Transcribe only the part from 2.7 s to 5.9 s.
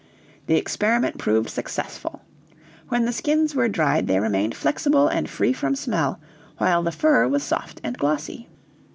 When the skins were dried they remained flexible and free from